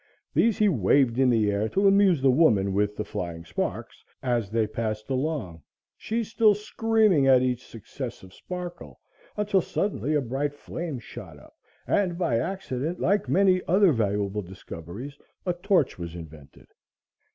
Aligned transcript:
These 0.33 0.57
he 0.57 0.67
waved 0.67 1.19
in 1.19 1.29
the 1.29 1.51
air 1.51 1.69
to 1.69 1.87
amuse 1.87 2.23
the 2.23 2.31
woman 2.31 2.73
with 2.73 2.95
the 2.97 3.03
flying 3.03 3.45
sparks, 3.45 4.03
as 4.23 4.49
they 4.49 4.65
passed 4.65 5.11
along, 5.11 5.61
she 5.95 6.23
still 6.23 6.55
screaming 6.55 7.27
at 7.27 7.43
each 7.43 7.63
successive 7.67 8.33
sparkle, 8.33 8.99
until 9.37 9.61
suddenly 9.61 10.15
a 10.15 10.21
bright 10.21 10.55
flame 10.55 10.97
shot 10.97 11.37
up 11.37 11.55
and, 11.85 12.17
by 12.17 12.39
accident, 12.39 12.99
like 12.99 13.29
many 13.29 13.61
other 13.67 13.91
valuable 13.91 14.41
discoveries, 14.41 15.19
a 15.45 15.53
torch 15.53 15.99
was 15.99 16.15
invented. 16.15 16.65